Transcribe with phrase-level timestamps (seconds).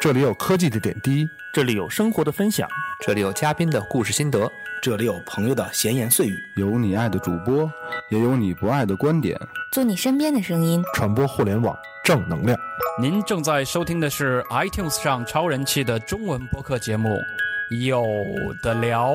[0.00, 2.68] 这里有科技的点滴，这里有生活的分享，
[3.00, 4.50] 这里有嘉宾的故事心得，
[4.82, 7.70] 这里有朋友的闲言碎语，有你爱的主播，
[8.10, 9.38] 也有你不爱的观点，
[9.72, 12.58] 做你身边的声音，传播互联网正能量。
[13.00, 17.08] 您正在收听的是 iTunes 上超人气的中文播客节目
[17.86, 18.02] 《有
[18.62, 19.12] 的聊》。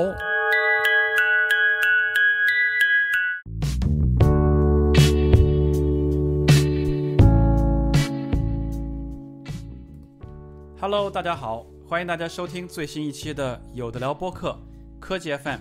[10.97, 14.57] Hello，大家好，欢迎大家收听最新一期的《有的聊》播客
[14.99, 15.59] 科技 FM。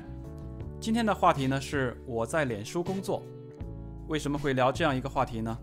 [0.80, 3.22] 今天的话题呢是我在脸书工作。
[4.08, 5.54] 为什么会聊这样一个话题呢？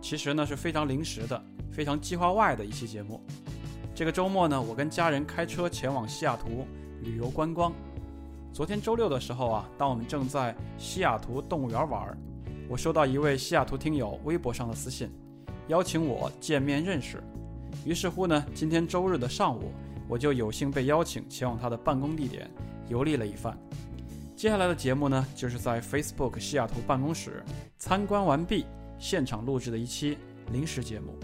[0.00, 1.40] 其实呢是非常临时的、
[1.70, 3.20] 非常计划外的一期节目。
[3.94, 6.66] 这个周末呢，我跟家人开车前往西雅图
[7.02, 7.72] 旅游观光。
[8.52, 12.18] 昨天周六的时候啊，当我们正在西雅图动物园玩，
[12.68, 15.08] 我收到一位西雅图听友微博上的私信，
[15.68, 17.22] 邀请我见面认识。
[17.84, 19.72] 于是乎呢，今天周日的上午，
[20.08, 22.50] 我就有幸被邀请前往他的办公地点
[22.88, 23.56] 游历了一番。
[24.36, 27.44] 接下来的节目呢，就是在 Facebook 西雅图办公室
[27.78, 28.66] 参观完毕，
[28.98, 30.18] 现场录制的一期
[30.52, 31.18] 临时节目。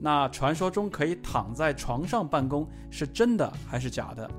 [0.00, 4.30] 那传说中可以躺在床上办公是真的还是假的？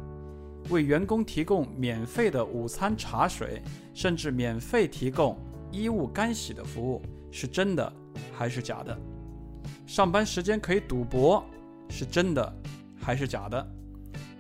[0.70, 3.62] 为员工提供免费的午餐、茶水，
[3.94, 5.38] 甚至免费提供
[5.72, 7.92] 衣物干洗的服务是真的
[8.34, 8.98] 还是假的？
[9.86, 11.46] 上班时间可以赌博
[11.90, 12.54] 是真的
[13.00, 13.66] 还是假的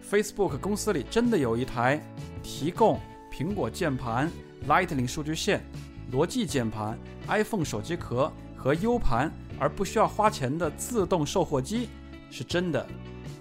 [0.09, 2.01] ？Facebook 公司里真的有一台
[2.41, 2.99] 提供
[3.31, 4.31] 苹果键盘、
[4.67, 5.63] Lightning 数据线、
[6.11, 11.89] 罗技键盘、iPhone 手机壳和 U 盘而不需要花钱的自动售货机
[12.31, 12.85] 是真的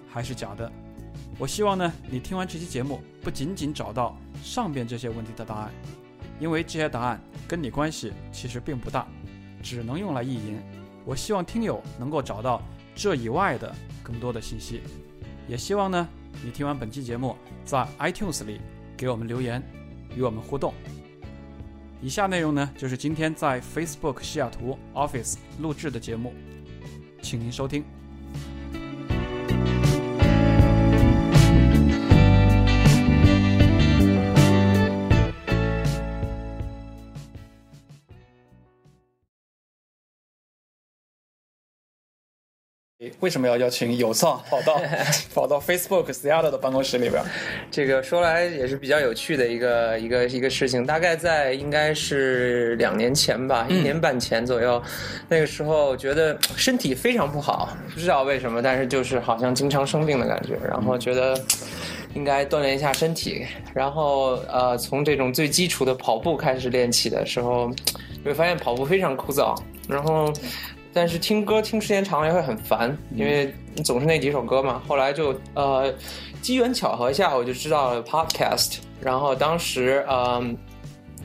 [0.07, 0.71] 还是假的？
[1.39, 5.71] 我希望呢，你听完这期节目不仅仅找到上边这些问题的答案，
[6.39, 9.07] 因为这些答案跟你关系其实并不大，
[9.63, 10.59] 只能用来意淫。
[11.05, 12.61] 我希望听友能够找到
[12.95, 14.81] 这以外的更多的信息，
[15.47, 16.07] 也希望呢，
[16.43, 18.59] 你听完本期节目，在 iTunes 里
[18.97, 19.61] 给我们留言，
[20.15, 20.73] 与我们互动。
[22.01, 26.33] 以下内容呢，就是今天在 Facebook 西雅图 Office 录制的节目，
[27.21, 27.83] 请您收听。
[43.21, 44.81] 为什么要邀请有藏 跑到
[45.33, 47.23] 跑到 Facebook Seattle 的办公室里边？
[47.71, 50.85] 这个说来也是比较有趣的一个一个一个事情。
[50.85, 54.81] 大概在应该是两年前吧，一年半前左右，
[55.29, 61.39] 那个时候觉得身体非常不好，不知道为什么，但是就是好像经常生病的感觉，然后觉得
[62.13, 67.71] 应该锻炼一下身体，然后呃，从这种最基础的跑步开始练起的时候，
[68.23, 70.31] 会发现跑步非常枯燥，然后。
[70.95, 74.81] 但是听歌听时间长了也会很烦，因为你总是那几首歌嘛。
[74.87, 75.93] 后来就呃，
[76.41, 80.57] 机缘巧合下我就知道了 podcast，然后当时嗯，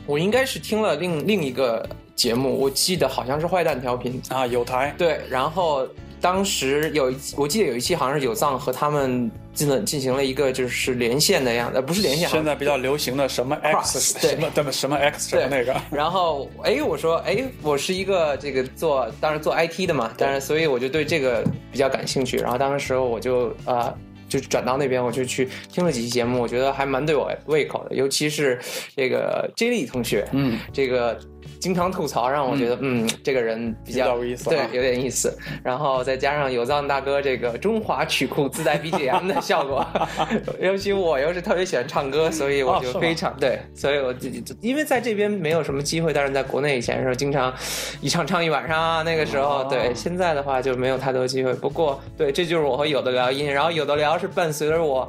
[0.06, 5.86] 我应该是听了另另一个节目，我记得好像是坏蛋调频啊，有台对，然后。
[6.22, 15.78] 当时有一，我记得有一期好像是有藏和他们进了进行了一个就是连线的样子，不是连线，现在比较流行的什么 X 什么什么什么 X 什么那个。
[15.90, 22.38] 然后哎，我说哎，我是一个这个做当时做 IT 的嘛，当然所以我就对这个比较感兴趣。
[22.38, 23.94] 然后当时我就啊
[24.30, 28.58] 就转到那边，我就去听了几期节目，我觉得还蛮对我胃口的，尤其是
[28.96, 31.20] 这个 J 莉同学，嗯，这个。
[31.58, 35.36] 经常吐槽，让我觉得，嗯，这个人比较有意思，对，有点意思。
[35.62, 39.86] 然后再加上有藏大哥这个中华曲库自带 BGM 的效果，
[40.60, 43.60] 尤其我又是特别喜欢唱歌，所以我就非常对。
[43.74, 47.52] 所以我自己因为在这边没有什么机会，但是在国内以前的时候经常
[48.00, 49.02] 一唱唱一晚上啊。
[49.02, 51.52] 那个时候，对，现在的话就没有太多机会。
[51.54, 55.08] 不过，对，这就是我和有的聊音，然后有的聊是伴随着我。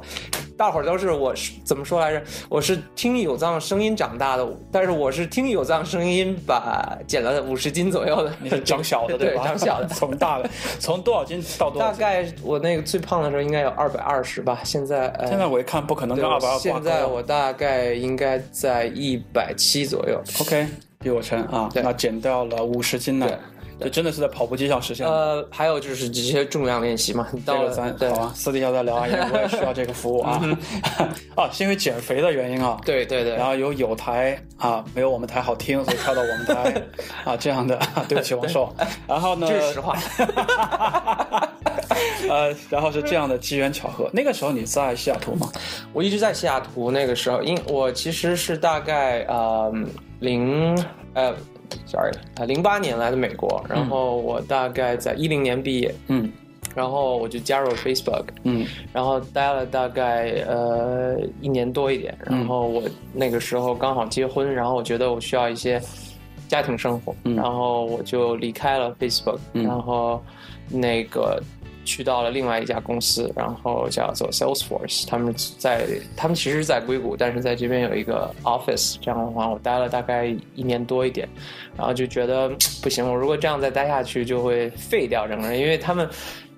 [0.56, 2.22] 大伙儿都是我是怎么说来着？
[2.48, 8.32] 我是听有藏声音长大的，但是我是听有藏声音把 减了五十斤左右的。
[8.40, 9.44] 你是长小的对吧？
[9.44, 10.48] 长小的， 从大的
[10.78, 11.90] 从多少斤到多少？
[11.90, 14.60] 大概我那个最胖的时候应该有二百二十吧。
[14.64, 20.20] 现在现在我一看不可能跟二百二现在我大概应该在一百七左右。
[20.40, 20.66] OK，
[21.00, 21.68] 比我沉啊。
[21.74, 23.26] 那减掉了五十斤呢。
[23.82, 27.26] 这真的是在跑步机上实现呃，还有就是这些重量练习嘛。
[27.44, 30.40] 这个咱好啊，私底下再聊啊，因为我也需要这个服务啊。
[31.36, 32.78] 啊，是因为减肥的原因啊。
[32.84, 33.34] 对对对。
[33.36, 36.82] 然后有有台啊，没有我们台好听，所以跳到我们台
[37.24, 37.78] 啊，这样的。
[38.08, 38.74] 对不起，王硕。
[39.06, 39.46] 然后呢？
[39.48, 39.98] 这是实话。
[42.28, 44.08] 呃，然后是这样的机缘巧合。
[44.12, 45.50] 那个时候你在西雅图吗？
[45.92, 46.90] 我一直在西雅图。
[46.90, 49.72] 那个时候，因我其实是大概呃
[50.20, 50.76] 零
[51.14, 51.34] 呃。
[51.86, 56.30] Sorry，啊，零八年来的美国，然后我大概在一零年毕业，嗯，
[56.74, 58.66] 然后我就加入了 Facebook，嗯。
[58.92, 62.82] 然后待了大概呃一年多一点，然后我
[63.12, 65.80] 那个时候刚好结婚，然后我觉得我需要一些
[66.48, 67.34] 家庭生活，嗯。
[67.36, 69.64] 然后我就离开了 Facebook，、嗯。
[69.64, 70.22] 然后
[70.68, 71.42] 那个
[71.84, 75.86] 去到了另外一家公司，然后叫做 Salesforce，他们在
[76.16, 81.28] 他们其实是在硅谷，但是在这边有一个 office，这样的话我待了大概一年多一点，
[81.76, 82.48] 然后就觉得
[82.82, 86.08] 不行，我如果这样再待下去就会废掉整个人，因为他们。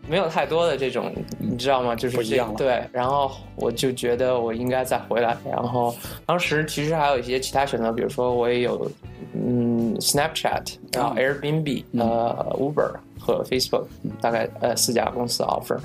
[0.06, 1.96] 没有太多的这种，你知道吗？
[1.96, 5.34] 就是这样对，然后我就觉得我应该再回来。
[5.50, 5.96] 然后
[6.26, 8.90] 当时其实还有一些其他选择，比如说我也有
[9.32, 12.92] 嗯 Snapchat，然后 Airbnb，、呃 Uber
[13.24, 13.84] 和 Facebook，
[14.20, 15.78] 大概呃四家公司 offer，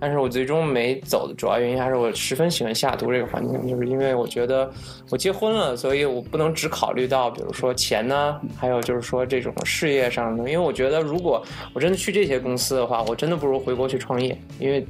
[0.00, 4.70] 但是我最终没走的主要原因还是我十分喜欢下毒这个环境，就是因为我觉得
[5.10, 11.44] 我结婚了，所以我不能只考虑到比如说钱呢，还有就是说这种事业上的，因为我觉得如果
[11.74, 14.86] 我真的去这些公司的话，我真的不如回国去创业，因为。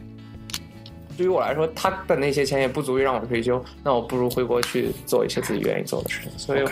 [1.16, 6.30] 对于我来说，他的那些钱也不足以让我退休，那我不如回国去做一些自己愿意做的事情。
[6.38, 6.64] 所以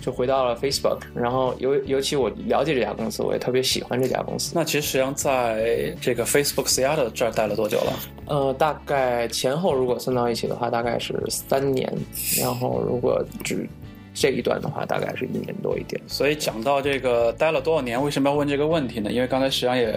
[0.00, 4.52] 就回到了 Facebook，然后尤尤其我了解这家公司，我也特别喜欢这家公司。
[4.54, 7.92] 那其实实际上在这个 Facebook Seattle 这儿待了多久了？
[8.26, 11.92] 呃，大概前后如果算到一起的话，大概是三年，
[12.40, 13.68] 然后如果只
[14.14, 16.00] 这一段的话，大概是一年多一点。
[16.06, 19.10] 所以讲到这个待了多少年，为什么要问这个问题呢？
[19.10, 19.90] 因为刚才实际上也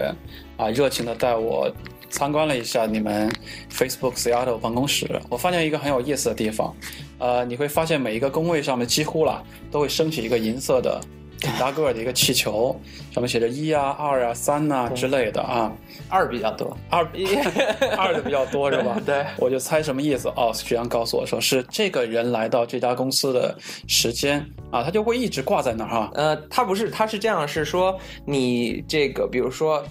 [0.58, 1.69] 啊热情的带我
[2.10, 3.30] 参观了一下你们
[3.72, 6.74] Facebook Seattle 办公室，我发现一个很有意思的地方，
[7.19, 11.02] 呃，你会发现每一个工位上面几乎啦都会升起一个银色的
[11.40, 12.80] 挺大个儿的一个气球，
[13.12, 15.72] 上面写着一啊、二啊、三啊之类的啊，
[16.10, 17.28] 二比较多，二比
[17.98, 19.00] 二的比较多是吧？
[19.06, 23.56] 对我就猜什么意思哦，徐阳告诉我说是这个人来到这家公司的
[23.88, 26.12] 时间啊，他就会一直挂在那儿哈。
[26.16, 29.84] 呃，他不是，他是这样，是说你这个，比如说。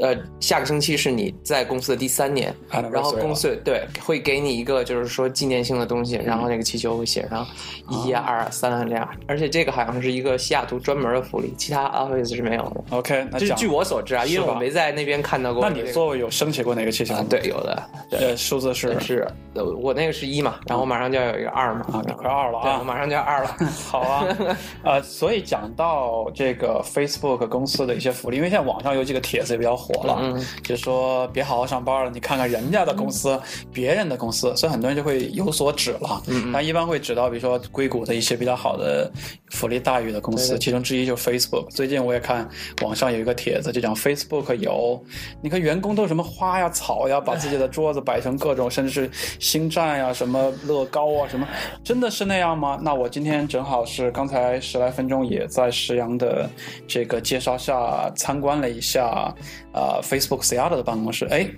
[0.00, 7.46] 呃，下个星期是你在公司的第三年然后公司对会给你一个就是说纪念性的东西，然后那个气球会写上
[7.90, 12.96] 一啊、二啊、三啊这样，而且这个好像是一个西雅图专门的福利，其他 office 是没有的。
[12.96, 15.76] OK，那讲这据我所知啊，因为我没在那边看到过这个。
[15.76, 22.82] 那你座位有升起过哪个气球吗？，啊对，有的，对，呃，数字是是呃我那个是一嘛，然后马上就要有一个二嘛，啊，你快二了对，我啊。
[22.84, 23.56] 马上就要二了。
[23.86, 24.26] 好啊，
[24.82, 33.38] 呃，所以讲到这个 Facebook 公司的一些福利，因为现在网上有几个帖子也比较火了，嗯就说别好好上班了，你看看人家的公司、
[33.72, 36.22] 别人的公司，所以很多人就会有所指了。
[36.26, 39.10] 嗯但一般会指到比如说硅谷的一些比较好的
[39.50, 41.68] 福利待遇的公司，其中之一就是 Facebook。
[41.70, 42.48] 最近我也看
[42.82, 45.02] 网上有一个帖子，就讲 Facebook 有，
[45.42, 51.46] 你看员工都有什么花呀、草呀，把自己的桌子摆成各种，甚至是星战呀、什么乐高啊、什么，
[51.82, 52.78] 真的是那样吗？
[52.82, 56.48] 那我今天正好是刚才十来分钟也在石阳的
[56.86, 59.34] 这个介绍下参观了一下，
[59.72, 61.48] 呃，Facebook Seattle 的办公室，哎。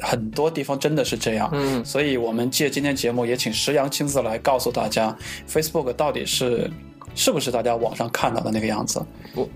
[0.00, 5.16] 很多地方真的是这样，嗯所以我们借今天节目也请石阳亲自来告诉大家
[5.48, 6.68] ，Facebook 到底是
[7.14, 9.00] 是不是大家网上看到的那个样子？
[9.36, 9.48] 我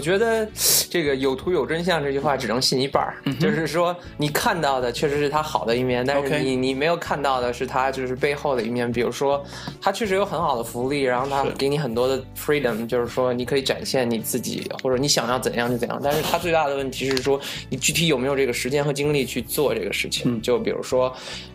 [0.00, 0.46] 觉得
[0.90, 8.90] 这个有图有真相这句话只能信一半儿，就是说你看到的确实是他好的一面，但是你你没有看到的是他就是背后的一面。
[8.90, 9.44] 比如说，
[9.80, 16.00] 他确实有很好的福利，然后他给你很多的 freedom，就是说你可以展现你自己，或者你想要怎样就怎样。
[16.02, 20.40] 但是他最大的问题是说，你具体有没有这个时间和精力去做这个事情？
[20.40, 21.14] 就比如说。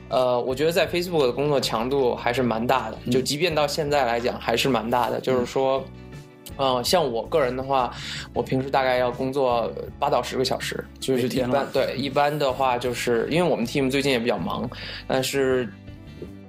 [0.10, 5.20] 呃，我觉得在 Facebook 的工作强度还是蛮大的，就即便到现在来讲还是蛮大的。
[5.20, 5.84] 就是说，
[6.58, 7.94] 呃，像我个人的话，
[8.34, 14.70] 我平时大概要工作八到十个小时，就是一般对一般的话，就是因为我们 team 最近也比较忙，
[15.08, 15.68] 但是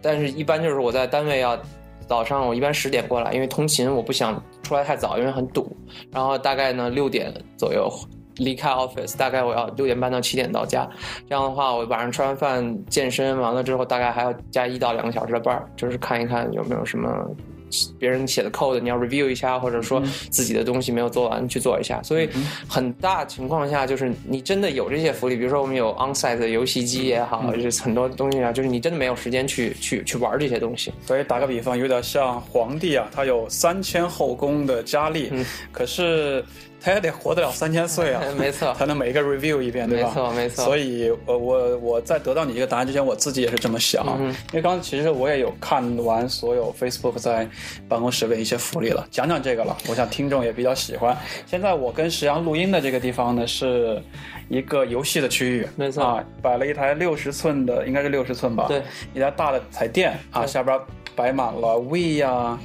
[0.01, 1.59] 但是一般就是我在单位要
[2.07, 5.77] 早上我一般十点过来，因为通勤我不想出来太早，因为很堵，
[6.11, 7.91] 然后大概呢六点左右。
[8.39, 10.91] 离开 office，大概我要六点半到七点到家，
[11.29, 17.09] 这样的话，我晚上吃完饭健身完了之后，大概还要加一到两个小时的班儿，就是看一看有没有什么
[17.99, 22.03] 别人写的 code 你要 review 一下，或者说自己的东西没有做完去做一下。
[22.03, 22.29] 所以
[22.69, 30.93] 很大情况下就是你真的有这些福利，比如说我们有 onsite 的游戏机也好，就是很多东西啊，就是你真的没有时间去去去玩这些东西。
[31.07, 36.45] 所以打个比方，有点像皇帝啊，他有三千后宫的佳丽，嗯可是
[36.85, 40.09] 他也得活得了三千岁啊， 没错才能每一个 review 一遍，对吧？
[40.09, 47.49] 没错没错所以，呃，我我在得到你这个答案之前，我自己也是这么想，嗯因为刚刚其实我也有看完所有 Facebook 在
[47.89, 51.17] 办公室的一些福利了，讲讲这个了，我想听众也比较喜欢。
[51.47, 54.03] 现在我跟石阳录音的这个地方呢，是
[54.51, 58.83] 一个游戏的区域，没错啊，摆了一台六十寸的，应该是六十寸吧，对，
[59.15, 60.79] 一台大的彩电啊，下边
[61.17, 62.59] 摆满了 V 啊、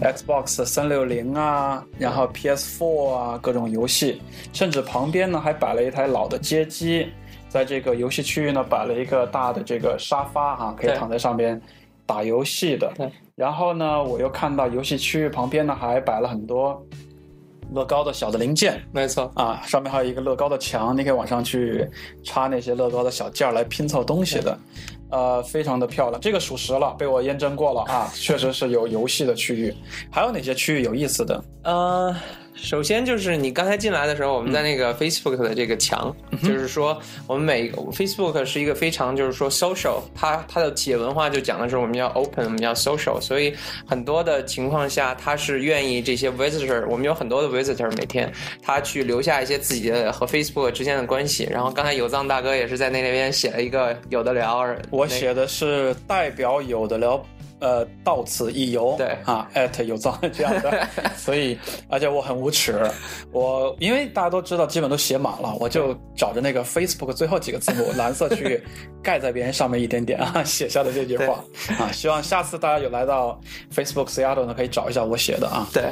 [0.00, 4.20] Xbox 三六零啊，然后 PS4 啊各种游戏，
[4.52, 7.08] 甚至旁边呢还摆了一台老的街机。
[7.48, 11.60] 在这个游戏区域呢摆了一个大的这个沙发哈、可以躺在上边
[12.04, 12.92] 打游戏的。
[12.96, 13.10] 对。
[13.34, 16.84] 然后呢，我又看到游戏区域旁边呢还摆了很多
[17.72, 21.88] 乐高的小的零件没错，啊，上面还有一个乐高的墙，你可以往上去
[22.22, 24.58] 插那些乐高的小件儿来拼凑东西的。
[25.10, 29.74] 呃，非常的漂亮，这个属实了，被我验证过了啊，确实是有游戏的区域。
[30.10, 31.44] 还有哪些区域有意思的？
[31.62, 32.16] 呃，
[32.56, 43.54] 首先就是你刚才进来的时候，我们在那个 Facebook 的这个墙，就是说我们每个 Facebook 是一个非常就是说 social，它它的企业文化就讲的是我们要 open，我们要 social，所以
[43.86, 48.32] 很多的情况下，它是愿意这些 visitor，我们有很多的 visitor 每天
[48.62, 51.46] 他去留下一些自己的和 Facebook 之间的关系。
[51.50, 57.22] 然后刚才有藏大哥也是在那边写了一个有的聊，我写的是代表有的聊，
[57.60, 59.16] 呃，到此一游，对。
[59.24, 60.86] 啊，艾特有藏这样的，
[61.16, 61.58] 所以
[61.88, 62.80] 而且我很无耻，
[63.32, 68.62] 我因为大家都知道，基本都写满了，我就找着那个 Facebook 最后几个字母蓝色区域
[69.02, 71.42] 盖在别人上面一点点啊，写下的这句话
[71.78, 73.40] 啊，希望下次大家有来到
[73.74, 75.84] Facebook Seattle 呢，可以找一下我写的啊，对，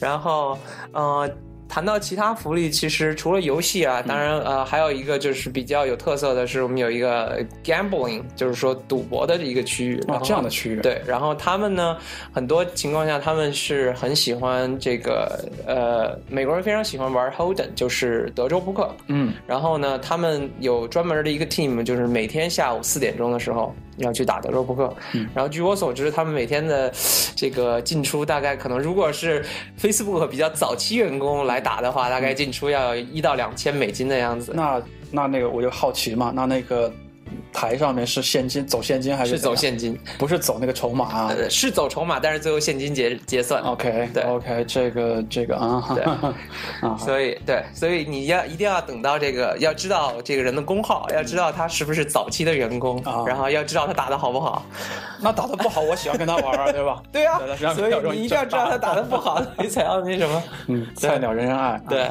[0.00, 0.58] 然后
[0.92, 1.28] 呃，
[1.68, 10.00] 谈到其他福利，其实除了游戏啊，当然呃，还有一个就是比较有特色的是，我们有一个 gambling，就是说赌博的一个区域。
[10.08, 11.96] 然哦，后这样的区域，，对，然后他们呢，
[12.32, 18.90] 很多情况下他们是很喜欢这个呃，美国人非常喜欢玩 Holden，就是德州扑克。
[19.08, 24.92] 嗯，然后呢，他们有专门的一个 team，就是每天下午四点钟的时候要去打德州扑克。
[25.12, 26.92] 嗯然后据我所知，他们每天的
[27.36, 29.44] 这个进出大概可能，如果是
[29.80, 34.52] Facebook 比较早期员工来打的话，大概进出要一到两千美金的样子。
[34.54, 36.92] 那那那个我就好奇嘛，那那个
[37.52, 41.34] 台上面是现金走现金还是是走现金，不是走那个筹码啊？
[41.36, 43.62] 呃，是走筹码，但是最后现金结结算。
[43.62, 44.22] OK，对。
[44.24, 46.04] OK，这个这个啊，对。
[46.88, 53.24] 啊，所以对，所以你要一定要等到这个，要知道这个人的工号，要知道他是不是早期的员工，啊。
[53.26, 54.64] 然后要知道他打的好不好。
[55.20, 57.02] 那打的不好，我喜欢跟他玩儿，对吧？
[57.12, 57.40] 对啊，
[57.74, 60.42] 所以你一定要知道他打的不好， 你才要那什么。
[60.66, 62.08] 嗯，菜鸟人人爱，对，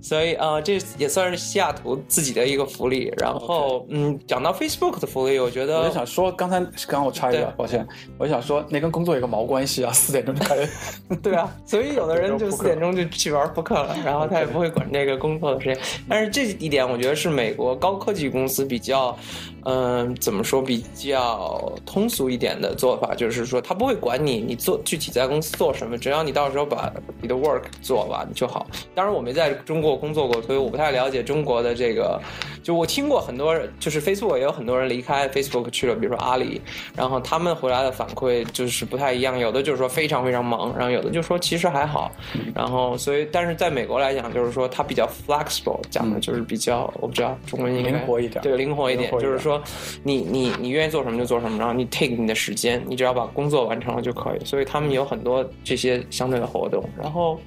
[0.00, 3.12] 所以呃，这也算是西雅图自己的一个福利。
[3.18, 7.86] 然后嗯，讲到 Facebook 的福利，我觉我得就想说，刚才刚刚我插一对个，抱歉，
[8.18, 9.92] 我就想说，那跟工作有个毛关系啊？
[9.92, 10.70] 四点钟就开始，
[11.22, 15.78] 对啊，所以有的人就四点钟就去玩扑克了，然后他也不会管这个工作的时间。
[16.08, 19.16] 但是这一点，我觉得是美国高科技公司比较，
[19.64, 28.66] 嗯、怎么说比较通俗一点的做法，就是说他不会管你你做具体在公司做什么，只要你到时候把你的 work 做完就好。
[28.94, 32.20] 当然我没在中国工作过，所以我不太了解中国的这个。
[32.62, 36.60] 就我听过很多人，就是 Facebook 也有很多人离开 Facebook 去了，比如说阿里，
[36.94, 42.12] 然后他们回来的反馈就是不太一样，有的就是说非常非常忙，然后有的就说其实还好，
[42.54, 49.60] 然后所以但是在美国来讲，就是说它比较 flexible，讲的就是比较我不知道中文应该灵活一点对，灵活一点，灵活一点就是说
[50.02, 57.40] 你你你愿意做什么就做什么，然后你 take 你的时间，你只要把工作完成了就可以，所以他们有很多这些相对的活动，然后。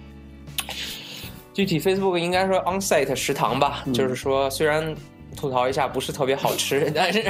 [1.54, 3.94] 具体 Facebook 应该说 on-site 食堂吧，嗯。
[3.94, 4.94] 就是说虽然
[5.44, 7.22] 吐槽一下不是特别好吃， 但是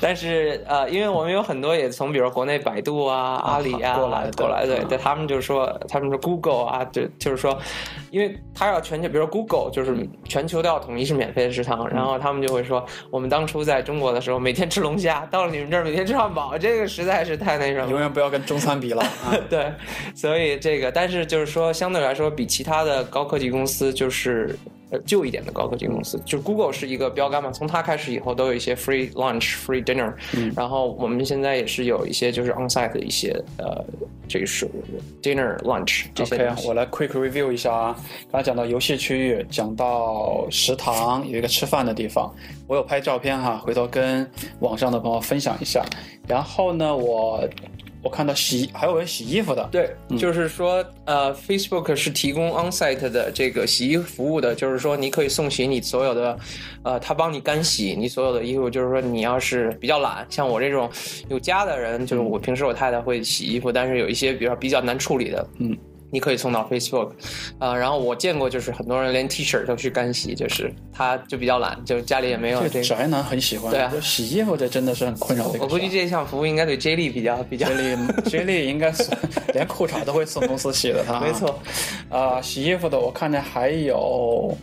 [0.00, 7.58] 但是呃，因为我们有很多也从比如国内百度啊、阿里啊过来的过来，对嗯对，他们就是说他们说 Google 啊，就就是说，
[8.10, 18.00] 因为他要全球，比如说 Google 就是全球都要统一是免费的食堂，然后他们就会说，我们当初在中国的时候每天吃龙虾，到了你们这儿每天吃汉堡，这个实在是太那什么永。
[18.00, 19.36] 远不要跟中餐比了啊！
[19.50, 19.70] 对，
[20.14, 24.56] 所以这个，但是就是说，相对来说，比其他的高科技公司就是。
[24.90, 30.12] 呃，旧一点的高科技公司，就 Google 是一个标杆嘛，从它开始以后都有一些 free lunch、free dinner，、
[30.56, 33.84] 然后我们现在也是有一些就是 on-site 的一些呃，
[34.28, 34.68] 这个是
[35.22, 36.66] dinner、lunch 这些 OK。
[36.66, 37.96] 我来 quick review 一下啊。
[38.32, 42.32] 刚才讲到游戏区域，讲到食堂有一个吃饭的地方，
[42.66, 44.28] 我有拍照片哈，回头跟
[44.58, 45.84] 网上的朋友分享一下。
[46.26, 47.48] 然后呢，我
[48.02, 56.38] 我看到洗还有人洗衣服的，对，就是说，呃，Facebook 是提供 on-site 的这个洗衣服务的，就是说你可以送洗你所有的，
[56.82, 58.70] 呃，他帮你干洗你所有的衣服。
[58.70, 60.90] 就是说你要是比较懒，像我这种
[61.28, 65.76] 有家的人，就是我平时我太太会洗衣服，但是有一些比较比较难处理的，嗯。
[66.10, 67.10] 你可以送到 Facebook，
[67.58, 72.84] 啊、然后我见过，就是很多人连 T 恤都去干洗，就是他就比较懒，就家里也没有这个。
[72.84, 73.70] 宅男很喜欢。
[73.72, 75.64] 对啊就洗衣服这真的是很困扰的一个事儿。
[75.64, 79.04] 我估计这项服务应该对 J 莉比较比较 J 莉 J 莉应该是
[79.54, 81.58] 连裤衩都会送公司洗的，他没错。
[82.08, 84.56] 啊、洗衣服的我看见还有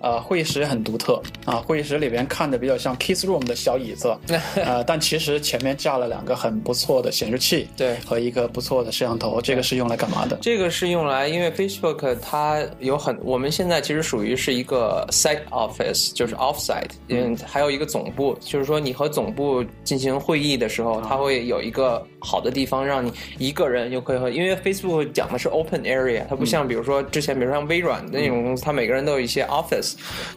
[0.00, 4.16] 呃，会议室也很独特啊，会议室里边看着比较像 Kiss Room 的小椅子，
[4.56, 10.38] 呃，但其实前面架了两个很不错的显示器，对和一个不错的摄像头，这个是用来干嘛的？
[10.42, 29.85] 这个是用来，因为 Facebook 它有很，我们现在其实属于是一个 site office，就是 offsite，嗯，还有一个总部，就是说你和总部进行会议的时候，它会有一个好的地方让你一个人就可以和，因为 Facebook 讲的是 open area，它不像比如说之前，比如像微软的那种公司，它每个人都有一些 office，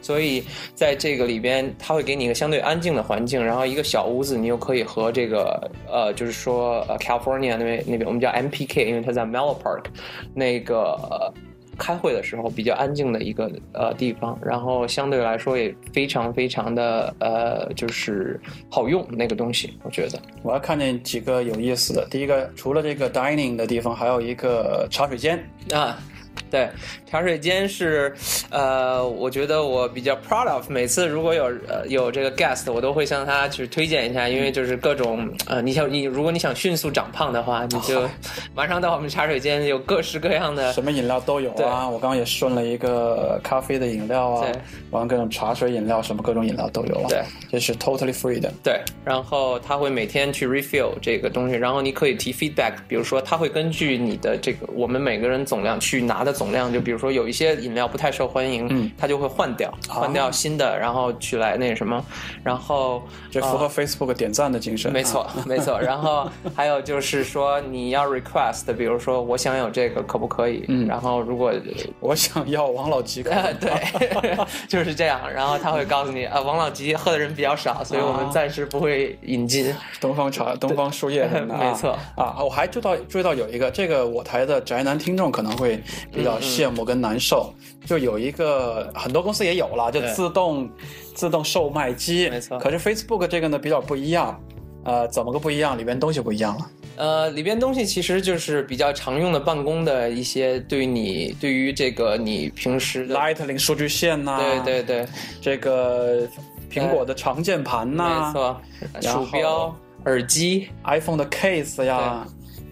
[0.02, 0.44] 所以
[0.76, 9.86] 在这个里边，它会给你一个相对安静的环境，然后一个小屋子，你又可以和这个呃，就是说呃 California 那边那边我们叫 MPK，因为它在 Mellow Park
[10.34, 10.98] 那个。
[11.10, 11.34] 呃
[11.82, 18.38] 开会的时候比较安静的一个呃地方，然后相对来说也非常非常的呃就是
[18.70, 22.06] 好用那个东西，我觉得我还看见几个有意思的。
[22.12, 25.42] 第一个，除了这个 dining 的地方，还有一个茶水间。
[25.72, 25.98] 啊。
[26.50, 26.68] 对，
[27.06, 28.12] 茶水间是，
[28.50, 30.68] 呃，我觉得我比较 proud of。
[30.68, 38.02] 每次如果有呃有这个 guest，我都会向他去推荐一下，因为就是各种呃，你想你如果你想迅速长胖的话，你就
[38.56, 41.88] 马上到我们茶水间，有各式各样的什么饮料都有对啊。
[41.88, 44.60] 我刚刚也顺了一个咖啡的饮料啊对，
[44.90, 47.10] 完了各种茶水饮料，什么各种饮料都有了。
[47.10, 47.22] 对，
[47.52, 48.52] 这是 totally free 的。
[48.64, 62.04] 对，然后他会每天去 refill 这个东西，然后你可以提 feedback，比如说他会根据你的这个我们每个人总量去拿的总量，就比如说有一些饮料不太受欢迎，嗯它就会换掉，换掉新的，然后去来那什么，
[62.44, 64.92] 然后这符合 Facebook 点赞的精神。
[64.92, 65.80] 没错啊，没错。
[65.80, 70.66] 然后还有就是说，你要 request，比如说我想有这个，可不可以？
[70.68, 71.54] 嗯然后如果
[72.00, 73.72] 我想要王老吉 对，
[74.68, 75.20] 就是这样。
[75.32, 79.74] 然后他会告诉你，啊，王老吉喝的人比较少，所以我们暂时不会引进。
[80.00, 82.38] 东方茶、东方树叶什么的啊，没错啊。
[82.42, 87.54] 我还注到注意到有一个，这个我台的宅男听众可能会比较羡慕跟难受，
[87.86, 90.70] 就有一个很多公司也有了，就自动
[91.14, 92.58] 自动售卖机，没错。
[92.60, 94.40] 可是 Facebook 这个呢比较不一样，
[94.84, 95.78] 呃，怎么个不一样？
[95.78, 96.70] 里边东西不一样了。
[96.98, 105.08] 呃，里边东西其实就是比较常用的办公的一些，对于你对于这个你平时，Lightning 数据线呐、对对对，
[105.42, 106.28] 这个
[106.70, 108.62] 苹果的长键盘呐、没错，
[109.02, 109.74] 鼠标、
[110.04, 112.28] 耳机，iPhone 的 case 呀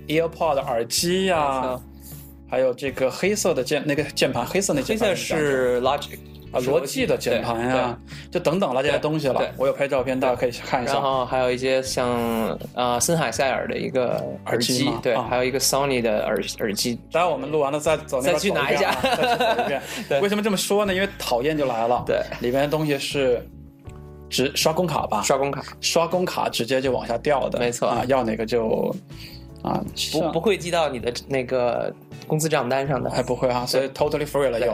[0.10, 1.84] AirPod 的耳机没呀错，
[2.50, 6.18] 还有这个黑色的键那个键盘，黑色那这个键盘黑色是 Logic
[6.52, 8.00] 啊，罗技的键盘呀，
[8.32, 9.42] 就等等了这些东西了。
[9.58, 11.02] 我有拍照片，大家可以看一下然下。
[11.02, 16.98] 后还有一些像啊森海塞尔的一个耳机嘛对，啊还有一个 Sony 的耳耳机。
[17.12, 20.94] 待会儿我们录完了再走再去拿一下遍啊再走一遍 对为什么这么说呢？
[20.94, 22.02] 因为讨厌就来了。
[22.08, 23.46] 对里面的东西是
[24.30, 25.22] 直刷工卡吧？
[25.24, 28.96] 刷工卡刷工卡直接就往下掉的，没错啊，要哪个就
[29.64, 29.84] 啊，
[30.14, 31.94] 不不会寄到你的那个
[32.28, 34.72] 工资账单上的，还不会啊，所以 totally free 了又。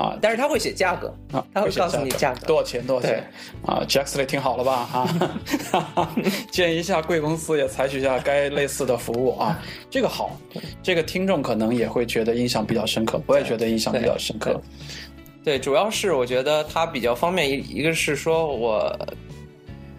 [0.00, 0.16] 啊。
[0.20, 2.46] 但是他会写价格，啊，他会告诉你价格。
[2.46, 3.30] 多少钱多少钱。
[3.64, 6.10] 啊？Jaxley 听好了吧啊？
[6.50, 10.36] 建议一下贵公司也采取一下该类似的服务啊， 这个好，
[10.82, 14.60] 这个听众可能也会觉得印象比较深刻，我也觉得印象比较深刻。
[15.44, 18.98] 对，主要是我觉得它比较方便，一一个是说我，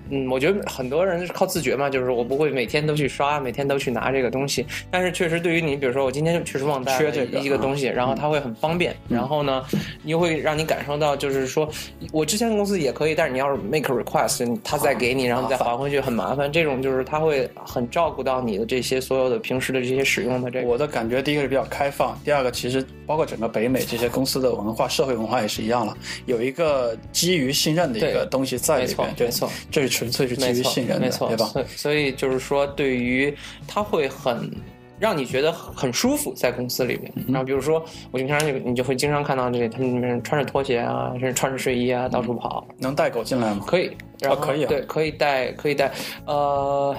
[0.09, 4.65] 嗯，我觉得很多人是靠自觉嘛，就是我不会每天都去刷，每天都去拿这个东西。
[4.89, 9.63] 但是确实对于你，比如说我今天确实忘带了一个东西，然后它会很方便，然后呢，
[10.03, 11.69] 你又会让你感受到，就是说
[12.11, 16.51] 我之前的公司也可以，但是你要是 make a request，他再给你，然后你再还回去很麻烦。
[16.51, 20.67] 这种就是他会很照顾到你的这些所有的平时的这些使用的这个。
[20.67, 31.45] 我的感觉，第一个是比较开放，第二个其实包括整个北美这些公司的文化、社会文化也是一样了，有一个基于信任的一个东西在里没错边，对没错，这是纯粹是基，于信任的，没错，对吧？
[31.45, 33.35] 所以所以就是说，对于
[33.67, 34.51] 他会很
[34.99, 37.11] 让你觉得很舒服在公司里面。
[37.15, 43.63] 嗯然后比如说，我经常就你就会经常看到这里他们里面穿着拖鞋啊，甚至穿着睡衣啊到处跑，能带狗进来吗？
[43.65, 43.89] 可以，
[44.21, 45.91] 然后可以啊对，可以带，可以带。
[46.25, 46.95] 呃，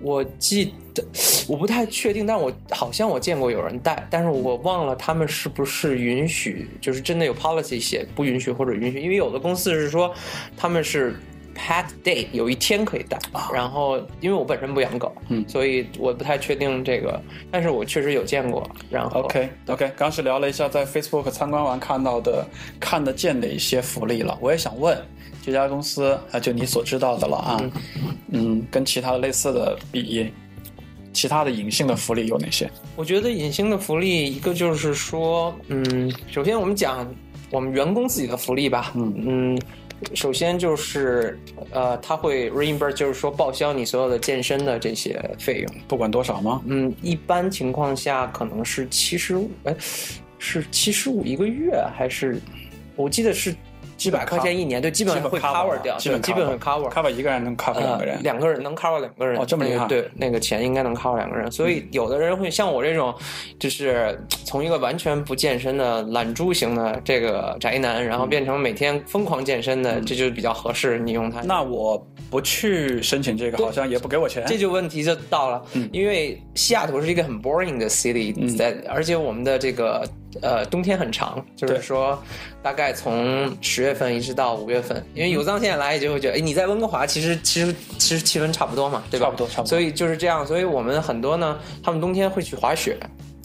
[0.00, 1.04] 我记得
[1.48, 10.12] 我不太确定，但我好像我见过有人带，但是我忘了他们是不是允许，就是真的有 policy 写不允许或者允许，因为有的公司是说
[10.56, 11.16] 他们是。
[11.54, 13.18] Pet day 有一天可以带，
[13.52, 18.68] 然后因为我本身不养狗，啊嗯所以我不太确定这个，但是我确实有见过。
[18.88, 22.46] 然后 OK OK，刚是聊了一下在 Facebook 参观完看到的、
[22.78, 24.36] 看得见的一些福利了。
[24.40, 24.96] 我也想问，
[25.42, 27.60] 这家公司啊，就你所知道的了啊，
[28.28, 30.32] 嗯，跟其他的类似的比，
[31.12, 32.70] 其他的隐性的福利有哪些？
[32.96, 37.06] 我觉得隐性的福利，一个就是说，嗯，首先我们讲
[37.50, 39.60] 我们员工自己的福利吧，嗯嗯
[40.14, 41.38] 首先就是
[41.70, 45.74] 呃，他会 reimburse，就是说报销你所有的健身的这些费用。
[45.86, 46.62] 不管多少吗？
[46.66, 49.74] 嗯，一般情况下可能是七十五，哎，
[50.38, 52.40] 是七十五一个月还是？
[52.96, 53.54] 我记得是
[54.00, 56.90] 基本100块钱一年，对，基本上会 cover 掉，基本基本会 cover。
[56.90, 61.52] cover 一个人能 cover 两个人，呃，两个人能 cover 两个人，哦这么厉害对，那个钱应该能 cover 两个人。
[61.52, 63.14] 所以有的人会像我这种，
[63.58, 71.42] 就是从一个完全不健身的懒猪型的这个宅男，然后变成每天疯狂健身的，这就比较合适你用它。
[71.42, 74.42] 那我不去申请这个，好像也不给我钱。
[74.46, 80.08] 这就问题就到了，嗯因为西雅图是一个很 boring 的 city，在、而且我们的这个
[80.42, 82.20] 呃冬天很长，就是说
[82.62, 89.26] 大概从十月份一直到五月份，因为有藏线来也就会觉得，哎，你在温哥华其实其实其实气温差不多嘛，对吧？
[89.26, 92.96] 差不多差不多所以就是这样，所以我们很多呢，他们冬天会去滑雪。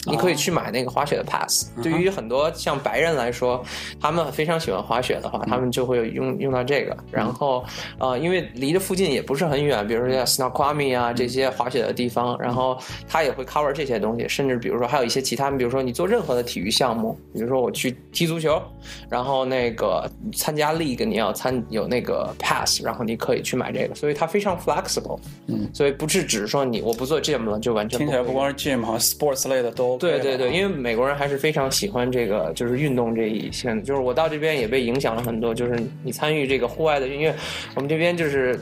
[0.06, 1.70] 你可以去买那个滑雪的 pass。
[1.82, 3.62] 对于很多像白人来说，
[4.00, 6.96] 他们非常喜欢滑雪的话，他们就会用用到这个。
[7.10, 7.64] 然后，
[7.98, 18.60] 呃，因为离着附近也不是很远，比如说像 Snoqualmie 啊这些滑雪的地方，然后他也会 cover 这些东西，甚至比如说还有一些其他，比如说你做任何的体育项目，比如说我去踢足球，
[19.08, 25.18] 然后那个参加 league 你要参有那个 pass，然后你可以去买这个，所以它非常 flexible。
[25.46, 33.82] 嗯，所以不是只是说你我不做 gym 了就完全会听起来不光是 gym 好像 sports 类的都 OK 对对对，因为美国人还是非常喜欢这个，就是运动这一线。
[33.82, 37.34] 就是我到这边也被影响了很多，就是你参与这个户外的，因为
[37.74, 38.58] 我们这边就是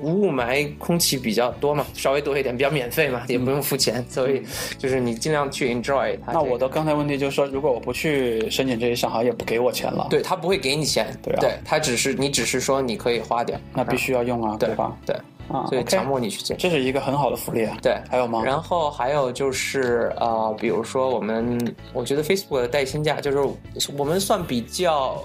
[0.00, 4.42] 无雾霾，空气比较多嘛，稍微多一点，比较免费嘛，也不用付钱，所以
[4.78, 6.44] 就是你尽量去 enjoy 它这个。
[6.44, 14.94] 那我的刚才问题就是说，如果我不去申请这一项，好像也不给我钱了。，对他不会给你钱，对啊他只是你只是说你可以花点，那必须要用啊，对吧？
[15.06, 15.16] 对，
[15.48, 16.70] 啊，所以强迫你去健身。
[16.70, 17.76] 这是一个很好的福利啊。
[17.82, 18.42] 对，还有吗？
[18.44, 21.58] 然后还有就是呃，比如说我们，
[21.92, 23.38] 我觉得 Facebook 的带薪假就是
[23.96, 25.22] 我们算比较。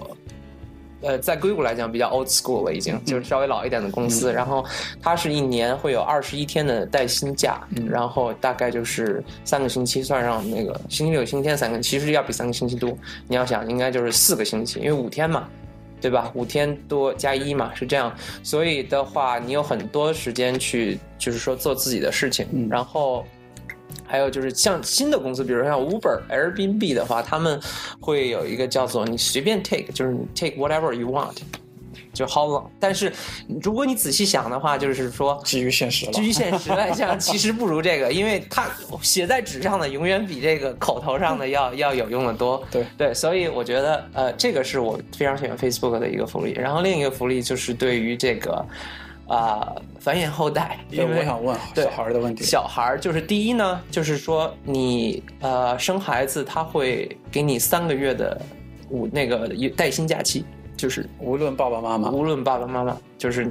[1.04, 4.32] 呃，在硅谷来讲比较 old school 了，已经就是稍微老一点的公司。
[4.32, 4.64] 然后
[5.02, 12.96] 它是一年会有二十一天的带薪假，然后大概就是三个星期，算上那个星期六、星期天三个，其实要比三个星期多。
[13.28, 15.48] 你要想，应该就是四个星期，因为五天嘛，
[16.02, 16.32] 对吧？
[16.34, 18.14] 五天多加一嘛，是这样。
[18.44, 22.68] 所以的话，你有很多时间去，就是说做自己的事情。
[22.70, 23.26] 然后
[24.06, 27.60] 还有就是像新的公司，比如说像 Uber、Airbnb 的话，他们
[28.00, 31.38] 会有一个叫做你随便 take，就是你 take whatever you want。
[32.14, 33.12] 就 how long，但是
[33.62, 36.12] 如果你仔细想的话，就是说基于现实了。
[36.12, 38.66] 基于现实来讲，其实不如这个，因为它
[39.02, 42.62] 写在纸上的永远比这个口头上的要要有用的多。
[42.70, 46.52] 对对，所以我觉得呃，这个是我非常喜欢 Facebook 的一个福利。
[46.52, 48.66] 然后另一个福利就是对于这个
[49.28, 52.44] 啊、繁衍后代，因为我想问小孩儿的问题。
[52.44, 58.42] 小孩儿就是第一呢，就是说你呃生孩子，他会给你三个月的
[58.90, 60.44] 五那个带薪假期，
[60.82, 63.48] 就是无论爸爸妈妈，无论爸爸妈妈，就是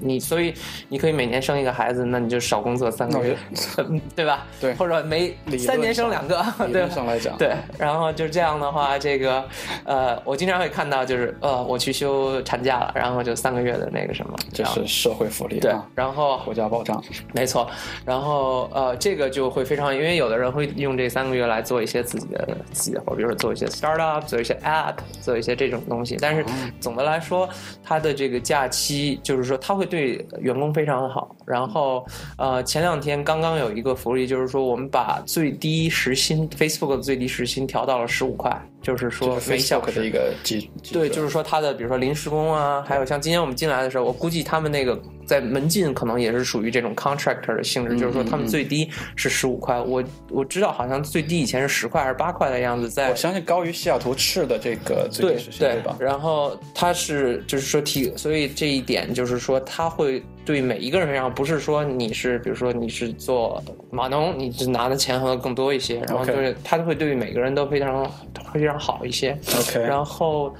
[0.00, 0.54] 你，所以
[0.88, 3.36] 你可以每年生一个孩子，那你就少工作三个月，
[4.16, 4.46] 对吧？
[4.58, 9.44] 对或者每三年生两个，理对论上来讲，对，然后就这样的话，这个
[9.84, 17.04] 呃，我经常会看到，就是呃，我去休产假了，然后就三个月的那个什么，这是社会福利对啊，，然后国家保障。
[17.34, 17.68] 没错，
[18.06, 26.16] 然后呃，这个就会非常，因为有的人会用这三个月来做一些自己的自己的活，比如说做一些 startup，做一些 app，做一些这种东西。
[26.18, 26.42] 但是
[26.80, 27.46] 总的来说，
[27.82, 31.34] 它的这个假期就是说，他会对员工非常好。
[31.46, 32.04] 然后
[32.38, 55.96] 呃，前两天刚刚有一个福利，就是说我们把最低时薪 Facebook 的最低时薪调到了十五块，就是说每小 Facebook 时的一个基，对，就是说他的，比如说临时工啊，还有像今天我们进来的时候，我估计他们那个在门禁可能也是属于这种 contractor 的性质，就是说他们最低是十五块，我我知道好像最低以前是十块还是八块的样子，在我相信高于西雅图市的这个最对低时薪，对吧？
[55.98, 68.10] 然后他是就是说提，所以这一点就是说他会对每一个人身上，不是说你是比如说你是做码农，你是拿的钱可能更多一些，然后就是他会对每个人都非常
[68.52, 69.38] 非常好一些。
[69.58, 70.54] OK，然后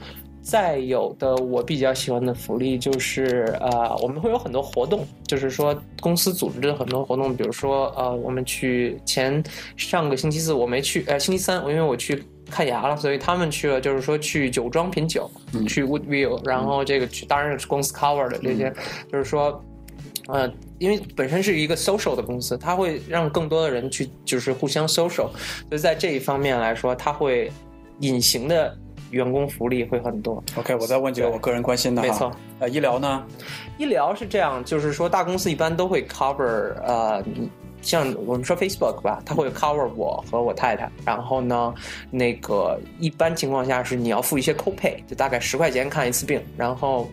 [0.44, 9.42] 再有的我比较喜欢的福利就是呃，我们会有很多活动，就是说公司组织的很多活动，比如说呃，我们去前
[9.76, 12.22] 上个星期四我没去，呃，星期三我因为我去。
[12.50, 15.28] 看牙了，所以他们去了，就是说去酒庄品酒，
[15.66, 18.72] 去 Woodville，然后这个去当然是公司 cover 的这些，
[19.11, 19.61] 就是说，
[20.28, 25.30] 呃，因为本身是一个 social 的公司，它会让更多的人去就是互相 social，
[25.68, 27.50] 所以在这一方面来说，它会
[28.00, 28.76] 隐形的
[29.14, 30.42] 员工福利会很多。
[30.57, 32.33] OK，我再问几个我个人关心的哈，没错。
[32.59, 33.24] 呃，医疗呢？
[33.79, 37.24] 医疗是这样，就是说大公司一般都会 cover 呃。
[37.83, 41.74] 像我们说 Facebook 吧，它会 cover 我和我太太，然后呢，
[42.11, 47.07] 那个一般情况下是你要付一些 copay，就大概十块钱看一次病，然后，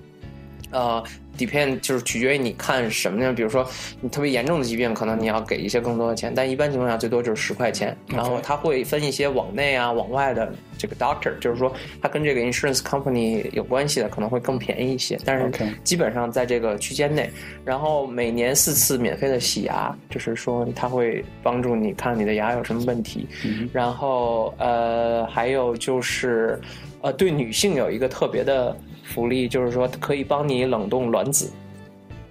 [0.71, 1.03] 呃，
[1.45, 3.33] depend 就是取决于你看什么呢？
[3.33, 3.67] 比如说
[3.99, 7.97] 你特别严重的疾病，可能你要给一些更多的钱，但一般情况下最多就是十块钱。
[8.07, 15.17] 然后他会分一些往内啊、往外的这个 doctor，就是说他跟这个 insurance company 有关系的，可能会更便宜一些。
[15.25, 15.51] 但是
[15.83, 17.29] 基本上在这个区间内。
[17.63, 23.27] 然后每年四次免费的洗牙，就是说他会帮助你看你的牙有什么问题。
[23.71, 26.59] 然后呃，还有就是
[27.01, 28.75] 呃，对女性有一个特别的
[29.11, 31.51] 福利，就是说可以帮你冷冻卵子，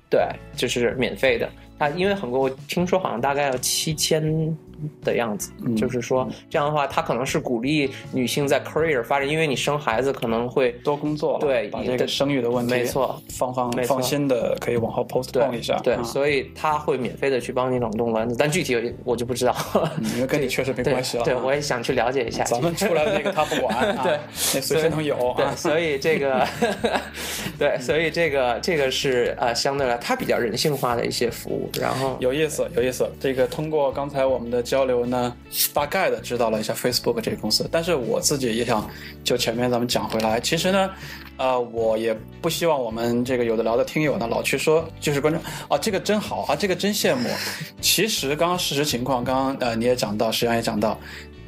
[0.09, 0.21] 对，
[0.57, 1.49] 就是免费的。
[1.79, 4.23] 它因为很多，我听说好像大概要七千
[5.03, 19.55] 的样子，就是说这样的话，他可能是鼓励女性在 career 发展，因为你生孩子可能会多工作，对对把这个生育的问题，没错，放放放心的可以往后 postpone 一下，对，啊所以他会免费的去帮你冷冻卵子，但具体我就不知道，
[19.99, 21.25] 嗯因为跟你确实没关系了啊。
[21.25, 22.45] 对，我也想去了解一下。
[22.45, 24.19] 咱们出来的那个他不管，啊 对
[24.55, 25.55] 那随时能有对，啊。
[25.57, 26.47] 所以这个，
[27.59, 31.71] 对，所以这个 这个是呃，相对来他比较人性化的一些服务。
[31.81, 33.09] 然后有意思，有意思。
[33.21, 35.35] 这个通过刚才我们的交流呢，
[35.75, 37.69] 大概的知道了一下 Facebook 这个公司。
[37.73, 38.89] 但是我自己也想
[39.25, 40.89] 就前面咱们讲回来，其实呢，
[41.37, 47.29] 呃，我也不希望我们这个有的聊的听友呢老去说，就是观众啊，这个真好啊，这个真羡慕。
[47.81, 50.97] 其实刚刚事实情况，刚刚呃你也讲到，实际上也讲到。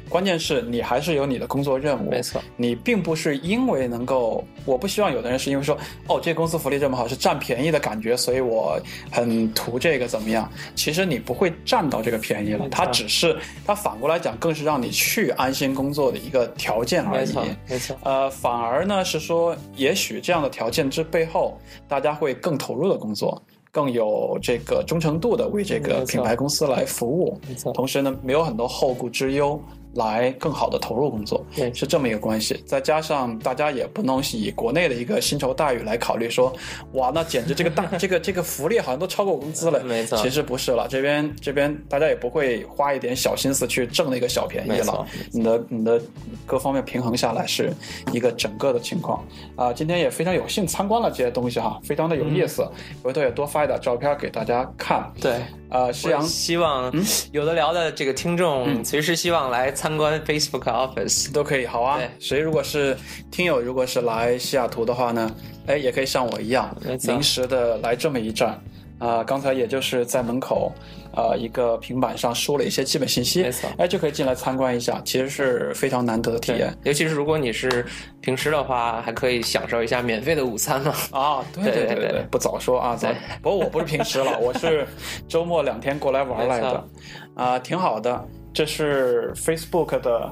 [0.09, 5.75] 关键是你还是有你的工作任务，没错，你并不是因为能够，我不希望有的人是因为说，
[6.07, 8.79] 哦，这个公司福利这么好，是占便宜的感觉，所以我
[9.11, 10.49] 很图这个怎么样？
[10.75, 13.35] 其实你不会占到这个便宜了，它只是
[13.65, 17.25] 它反过来讲，更是让你去安心工作的一个条件而已。
[17.25, 29.59] 没错，没错，呃，反而呢是说，也许这样的条件之背后，大家会更投入的工作，更有这个忠诚度的为这个品牌公司来服务，没错同时呢，没有很多后顾之忧。
[29.93, 32.63] 来更好的投入工作，对是这么一个关系。
[32.65, 36.53] 再加上大家也不能以国内的一个薪酬待遇来考虑说，
[36.93, 39.81] 哇，那简直这个大这个这个福利好像都超过工资了。
[39.85, 45.05] 没错其实不是了，这边这边大家也不会花一点小心思去挣那个小便宜了。
[45.31, 46.01] 你的你的
[46.45, 47.71] 各方面平衡下来是
[48.11, 49.23] 一个整个的情况
[49.55, 52.67] 啊、今天也非常有幸参观了这些东西哈，非常的有意思。
[53.03, 55.11] 回头也多发一点照片给大家看。
[55.19, 55.41] 对。
[55.73, 56.93] 呃，施阳希望
[57.31, 61.31] 有的聊的这个听众随时希望来参观 Facebook Office。
[61.33, 62.09] 都可以，好啊对。
[62.19, 62.95] 谁如果是
[63.31, 66.73] 听友，如果是来西雅图的话呢，哎，也可以像我一样
[67.07, 68.61] 临时的来这么一站。
[68.99, 70.71] 啊、刚才也就是在门口，
[71.15, 77.85] 呃，一个平板上输了一些基本信息没错，哎，就可以进来参观一下，其实是非常难得的体验，尤其是如果你是
[78.21, 80.93] 平时的话，还可以享受一下免费的午餐嘛。
[81.11, 81.45] 啊。
[81.53, 83.17] 对对对不早说啊，早对。
[83.41, 84.87] 不过我不是平时了，我是
[85.27, 86.87] 周末两天过来玩来的
[87.35, 88.25] 啊、挺好的。
[88.53, 90.31] 这是 Facebook 的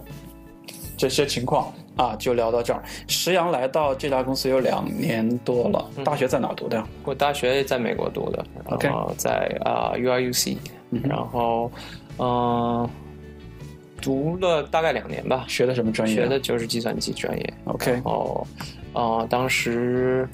[0.95, 2.81] 这些情况啊，就聊到这儿。
[3.07, 6.87] 石阳来到这家公司有两年多了，嗯大学在哪读的呀？
[7.03, 10.57] 我大学在美国读的，OK 然后在啊、，U R U C，、
[11.03, 11.71] 然后
[12.17, 12.89] 嗯、呃
[14.01, 16.15] 读了大概两年吧，学的什么专业？
[16.15, 17.53] 学的就是计算机专业。
[17.65, 18.47] OK 然后
[18.93, 20.27] 呃，当时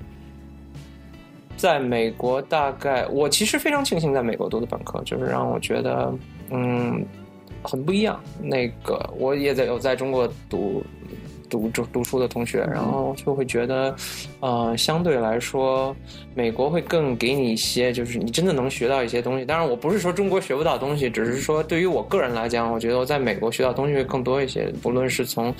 [1.57, 6.13] 在美国大概，我其实非常庆幸在美国读的本科，就是让我觉得
[6.51, 7.03] 嗯
[7.61, 8.17] 很不一样。
[8.41, 10.83] 那个我也在有在中国读。
[11.49, 13.95] 读读读书的同学，然后就会觉得，
[14.39, 15.95] 呃，相对来说，
[16.35, 19.45] 美国会更给你一些，就是你真的能学到一些东西。
[19.45, 25.53] 当然，我不是说中国学不到东西，只是说对于我个人来讲，我觉得我在美国学到东西会更多一些，不论是从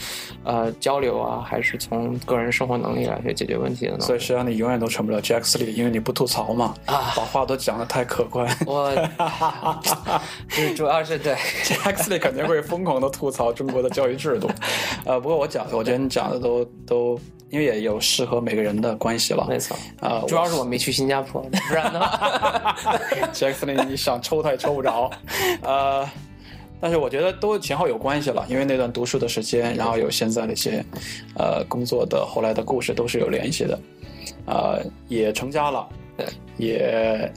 [0.44, 4.00] 呃交流啊，还是从个人生活能力来去解决问题的。
[4.00, 8.48] 所以实际上你永远都成不了 Jack Lee，因为你不吐槽嘛，啊把话都讲的太客观。
[8.66, 8.94] 我
[10.50, 14.50] 主主要是对 Jack Lee 肯定会疯狂的吐槽中国的教育制度。
[15.06, 19.46] 呃，不过我讲，我觉得你讲的都都，因为也有适合每个人的关系了。
[19.48, 22.76] 没错，啊、主要是我没去新加坡，不然的话
[23.32, 25.12] ，Jack Lee 你想抽他也抽不着，
[25.62, 26.10] 呃，
[26.82, 30.84] 但是我觉得都前后有关系了，因为那段读书的时间，然后有现在的一些
[31.36, 33.80] 呃工作的后来的故事都是有联系的，
[34.48, 35.88] 呃，也成家了，
[36.58, 37.32] 也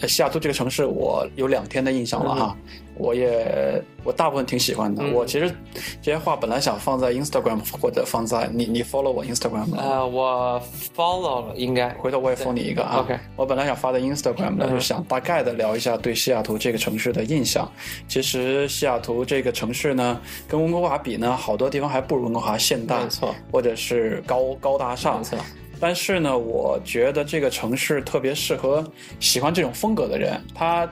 [0.00, 2.56] 呃西雅图这个城市我有两天的印象了哈。
[2.98, 5.02] 我也我大部分挺喜欢的。
[5.02, 5.54] 嗯我其实
[6.02, 9.78] 这些话本来想放在 Instagram 或者放在你你 follow 我 Instagram 吗？
[9.80, 10.60] 呃，我
[10.94, 12.98] follow 了，应该回头我也 follow 你一个啊。
[13.00, 17.70] OK 我本来想发在 Instagram 的，嗯就想大概的聊一下对西雅图这个城市的印象。
[18.08, 25.24] 其实西雅图这个城市呢，跟温哥华比呢，好多地方还不如温哥华现代，没错，或者是高高大上没。
[25.24, 25.38] 错，
[25.78, 28.84] 但是呢，我觉得这个城市特别适合
[29.20, 30.42] 喜欢这种风格的人。
[30.54, 30.88] 他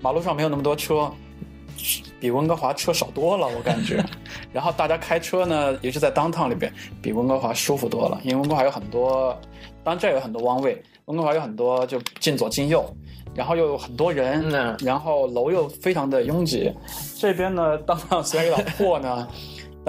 [0.00, 1.10] 马路上没有那么多车，
[2.20, 4.04] 比温哥华车少多了，我感觉。
[4.52, 9.36] 然后大家开车呢，尤其在 downtown 里边，比温哥华舒服多了，因为温哥华有很多，
[9.82, 10.82] 当然这儿有很多弯位。
[11.06, 12.84] 温哥华有很多就进左进右，
[13.34, 16.72] 然后又有很多人，嗯然后楼又非常的拥挤。
[17.18, 19.26] 这边呢，当然虽然有点破呢，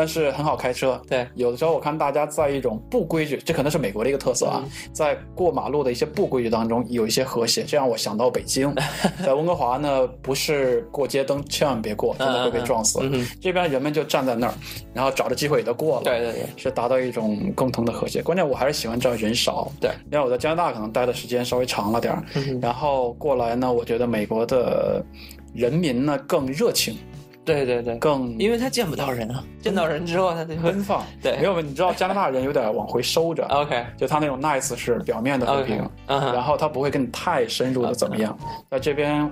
[0.01, 0.99] 但是很好开车。
[1.07, 8.73] 对有的时候我看大家在一种不规矩，这可能是美国的一个特色啊，在过马路的一些不规矩当中有一些和谐，这让我想到北京。
[9.23, 12.97] 在温哥华呢，不是过街灯千万别过，真的会被撞死。
[13.03, 14.53] 嗯嗯这边人们就站在那儿，
[14.91, 16.03] 然后找着机会也就过了。
[16.03, 18.23] 对对对，是达到一种共同的和谐。
[18.23, 22.23] 关键我还是喜欢这儿人少，对，因为我在加拿大可能待的时间稍微长了点儿，
[22.59, 25.05] 然后过来呢，我觉得美国的
[25.53, 26.97] 人民呢更热情，
[27.43, 31.03] 对对对，更因为他见不到人啊，见到人之后他就奔放。
[31.21, 31.37] 对。
[31.37, 33.45] 没有，你知道加拿大人有点往回收着。
[33.47, 38.37] OK 就他那种 nice 是表面的和平然后他不会跟你太深入的怎么样。
[38.69, 39.29] 在这边，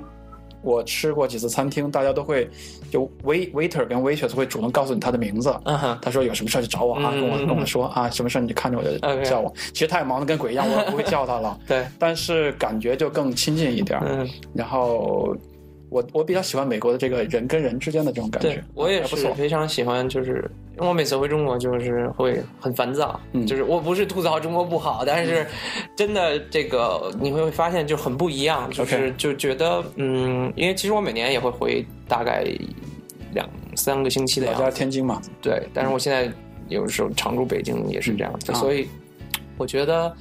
[0.62, 2.50] 我吃过几次餐厅，大家都会
[2.91, 5.54] 就 wait waiter 跟 waitress 会主动告诉你他的名字，
[6.02, 7.48] 他说有什么事儿就找我啊，嗯跟我嗯。
[7.48, 9.54] 跟我说啊，什么事儿你就看着我就叫我。
[9.72, 14.06] 其实他也忙得跟鬼一样，我也不会叫他了， 对，但是感觉就更亲近一点儿。
[14.10, 15.34] 嗯，然后
[15.89, 19.04] 我我比较喜欢美国的这个人跟人之间的这种感觉对觉，我也。
[19.10, 25.45] 是非常喜欢，就是因为我每次回中国就是会很烦躁，嗯就是我不是吐槽中国不好，但是
[25.95, 32.45] 真的这个你会发现就很不一样，就是就觉得嗯，因为其实我每年也会回大概
[33.34, 36.32] 两三个星期的老家样子，天津嘛，对，但是我现在
[36.67, 38.88] 有时候常驻北京也是这样子，嗯啊所以
[39.58, 40.15] 我觉得，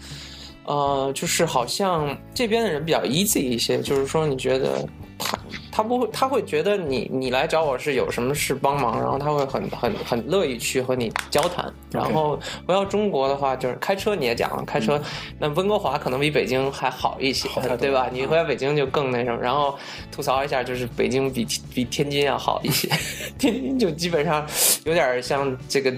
[0.64, 5.38] 呃，就是好像这边的人比较 easy 一些，就是说你觉得他
[5.72, 11.72] 他不会，他会觉得你你来找我是有什么事帮忙，然后他会很很很乐意去和你交谈。
[11.90, 15.00] 然后回到中国的话，就是开车你也讲了，开车、
[15.38, 18.09] 那温哥华可能比北京还好一些对吧？
[18.12, 19.76] 你回到北京就更那什么，然后
[20.11, 22.88] 吐槽一下，就是北京比比天津要好一些，
[23.38, 24.46] 天津就基本上
[24.85, 25.92] 有点像这个。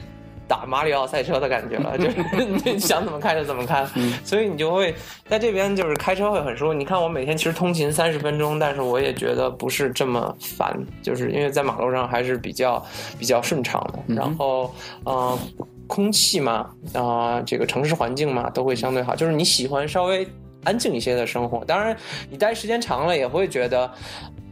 [0.51, 2.25] 打马里奥赛车的感觉了，就是
[2.65, 3.87] 你想怎么开就怎么开，
[4.25, 4.93] 所以你就会
[5.29, 6.75] 在这边就是开车会很舒服。
[6.75, 12.85] 你看我每天其实通勤三十分钟，但是我也觉得不是这么烦，就是因为在马路上还是比较
[13.17, 14.13] 比较顺畅的。
[14.13, 15.39] 然后，呃，
[15.87, 19.15] 空气嘛，啊、这个城市环境嘛，都会相对好。
[19.15, 20.27] 就是你喜欢稍微
[20.65, 21.97] 安静一些的生活，当然
[22.29, 23.89] 你待时间长了也会觉得。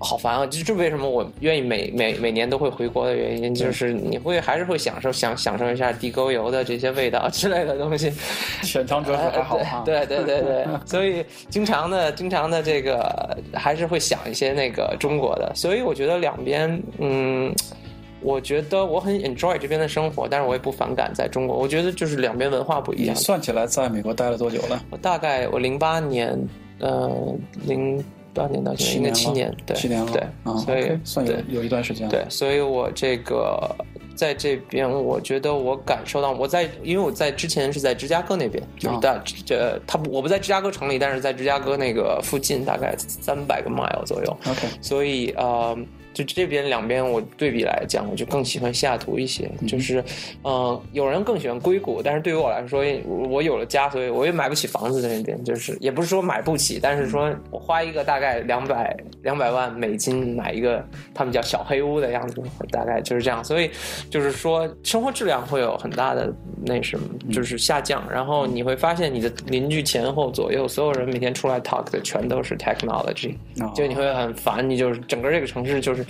[0.00, 0.46] 好烦啊！
[0.46, 8.12] 这这为什么我愿意每每每年都会回国的原因，就是你会还是会享受享享受一下地沟油的这些味道之类的东西。
[8.62, 9.78] 浅尝辄止还好哈。
[9.78, 17.54] 呃对对对对对，所以经常的经常的这个还是会想一些那个中国的，所以我觉得两边嗯。
[18.20, 21.56] 我觉得我很 enjoy 这边的生活，但是我也不反感在中国。
[21.56, 23.14] 我觉得就是两边文化不一你样。
[23.14, 24.82] 算起来在美国待了多久了？
[24.90, 26.36] 我大概我零八年，
[26.80, 27.08] 呃，
[27.64, 28.04] 零
[28.38, 32.10] 八年到现在七年，对，七年了，对，啊，所以算有对有一段时间了。
[32.10, 33.74] 对，所以我这个
[34.14, 45.76] 在这边，我觉得我感受到我在，因为我在之前是在芝加哥那边，就是大这他我不在芝加哥城里，但是在芝加哥那个附近，大概三百个 mile 左右，OK，所以呃。
[46.18, 49.48] 就这边两边我对比来讲，我就更喜欢西雅图一些。
[49.68, 50.02] 就是，
[50.42, 55.44] 呃，有人更喜欢硅谷，但是对于我来说，我有了家，所以我也买不起房子在那边。
[55.44, 63.44] 就是也不是说买不起，但是说我花一个大概两百两百万美金买一个他们叫小黑屋的样子，大概就是这样。
[63.44, 63.70] 所以
[64.10, 66.34] 就是说生活质量会有很大的
[66.66, 68.02] 那什么，就是下降。
[68.10, 76.04] 然后你会发现你的邻居前后左右所有人每天出来 talk 的全都是 technology，哦就你会很烦，你就是整个这个城市就是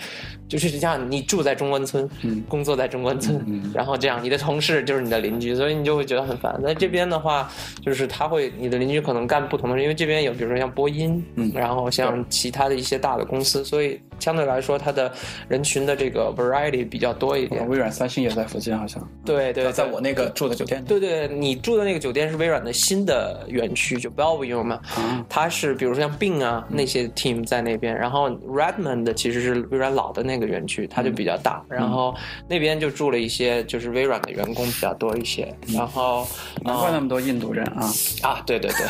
[0.48, 2.42] 就是这样，你住在中关村，嗯。
[2.48, 6.58] 工作在中关村，然后这样你的同事就是你的邻居，所以你就会觉得很烦。
[6.62, 7.50] 在这边的话，
[7.82, 11.50] 就是他会你的邻居可能干不同的事，因为这边有比如说像波音，嗯。
[11.54, 15.12] 然后像其他的一些大的公司，所以相对来说它的
[15.48, 17.68] 人群的这个 variety 比较多一点。
[17.68, 19.06] 微软、三星也在附近，好像。
[19.24, 20.82] 对对，在我那个住的酒店。
[20.84, 32.14] 对对，你住的那个酒店是微软的新的园区，就 Bellevue 嘛，啊它是比如说像 Bing 啊那些 team 在那边，然后 Redmond 其实是微软老的那个园区，它就比较大，然后
[32.48, 36.26] 那边就住了一些就是微软的员工比较多一些，然后
[36.62, 37.90] 难怪那么多印度人啊！
[38.22, 38.86] 啊，对对对，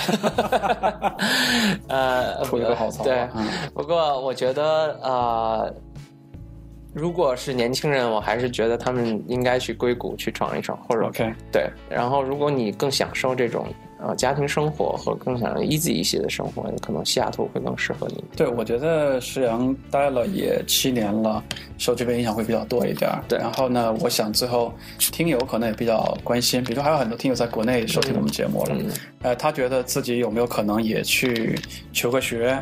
[1.88, 3.26] 呃，出一个好槽对
[3.74, 5.17] 不过我觉得呃。
[6.94, 13.66] 如果是年轻人，我还是觉得他们应该去硅谷去闯一闯，或者 OK，对，然后如果你更享受这种
[14.00, 18.24] 呃家庭生活和更想要 easy 一些的生活，可能西雅图会更适合你。
[18.34, 21.44] 对，我觉得石阳待了也七年了，
[21.76, 23.22] 受这边影响会比较多一点儿。
[23.28, 23.38] 对。
[23.38, 28.90] 然后呢，我想最后听友可能也比较关心，比如说还有很多听友在国内收听我们节目了，嗯。
[29.22, 31.56] 呃，他觉得自己有没有可能也去
[31.92, 32.58] 求个学，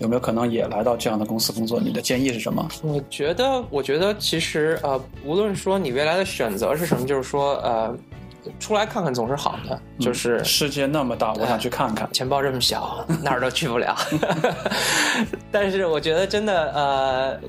[0.00, 1.78] 有没有可能也来到这样的公司工作？
[1.78, 2.66] 你的建议是什么？
[2.82, 7.94] 我觉得，我觉得其实呃，无论说你未来的选择是什么，就是说呃，
[8.58, 12.10] 出来看看总是好的，就是世界那么大，我想去看看。
[12.12, 13.94] 钱包这么小，哪儿都去不了。
[15.52, 17.40] 但是我觉得真的，呃。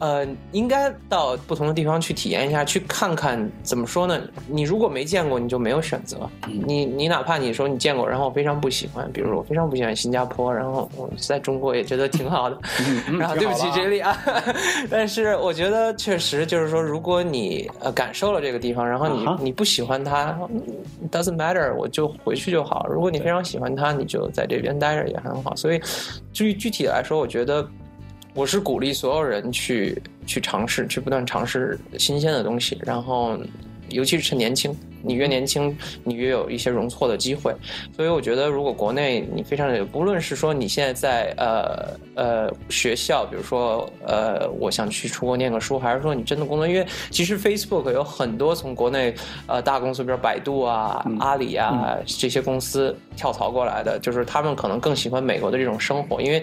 [0.00, 4.20] 呃，应该到不同的地方去体验一下，去看看怎么说呢？
[4.46, 6.28] 你如果没见过，你就没有选择。
[6.46, 12.58] 你你哪怕你说你见过，然后我非常不喜欢，比如我非常不喜欢新加坡，然后我在中国也觉得挺好的。
[13.18, 14.16] 然后对不起这里啊，
[14.90, 20.38] 但是我觉得确实就是说，如果你呃感受了这个地方，然后你你不喜欢它
[21.10, 22.86] ，doesn't matter，我就回去就好。
[22.88, 25.56] 如果你非常喜欢它，你就在这边待着也很好。
[25.56, 25.80] 所以
[26.32, 27.68] 至于具体来说，我觉得。
[28.38, 33.36] 我是鼓励所有人去去尝试，去不断尝试新鲜的东西，然后，
[33.88, 34.72] 尤其是趁年轻，
[35.02, 37.52] 你越年轻，你越有一些容错的机会。
[37.96, 49.12] 所以我觉得，如果国内你非常的，不论是说你现在在呃呃学校，比如说呃我想去出国念个书，还是说你真的工作，因为其实 Facebook 有很多从国内
[49.48, 56.40] 呃大公司，比如百度啊、阿里啊这些公司跳槽过来的，就是他们可能更喜欢美国的这种生活，因为。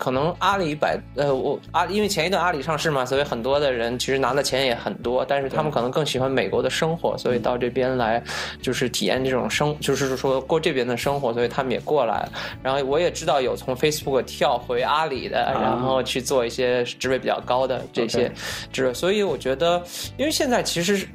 [0.00, 8.22] 可能阿里百呃我阿因为前一段阿里上市嘛，所以很多的人其实拿的钱也很多，但是他们可能更喜欢美国的生活，所以到这边来
[8.62, 12.26] 就是体验这种生，就是说过这边的生活，所以他们也过来。
[12.62, 18.32] 然后我也知道有从 Facebook 跳回阿里的，然后去做一些职位比较高的这些
[18.72, 19.82] 职位，所以我觉得，
[20.16, 21.06] 因为现在其实。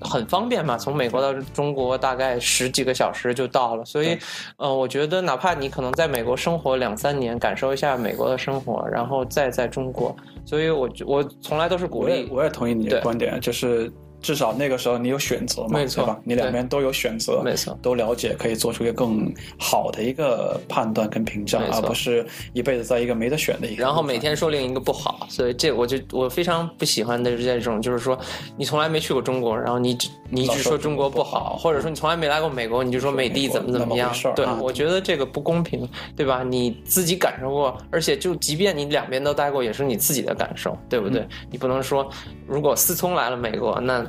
[0.00, 4.18] 很方便嘛，从美国到中国大概十几个小时就到了，所以，
[4.56, 12.28] 呃，我觉得哪怕你可能在美国生活两三年，感受一下美国的生活，然后再在中国，所以我我从来都是鼓励。
[12.30, 13.92] 我也同意你的观点，就是。
[14.20, 16.18] 至少那个时候你有选择嘛，对吧？
[16.24, 23.82] 你两边都有选择，没错，都了解，可以做出一个更好的一个判断跟评价，而不是一辈子在一个没得选的一个。
[23.82, 28.18] 然后每天说另一个不好，所以这我就我非常不喜欢的是这种，就是说
[28.56, 34.12] 你从来没去过中国，然后你只你一直说中国不好，或者说你从来没来过美国，你就说美帝怎么怎么样？
[34.34, 36.42] 对，我觉得这个不公平，对吧？
[36.42, 41.26] 你自己感受过，而且就即便你两边都待过，也是你自己的感受，对不对？
[41.50, 42.08] 你不能说
[42.46, 44.04] 如果思聪来了美国，那。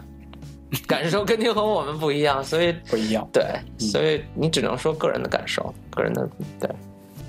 [0.87, 3.27] 感受肯定和我们不一样，所以不一样。
[3.33, 3.43] 对，
[3.77, 6.69] 所以你只能说个人的感受，个人的对。